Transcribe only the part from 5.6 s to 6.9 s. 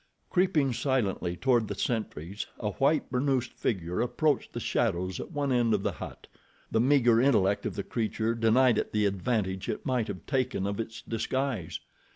of the hut. The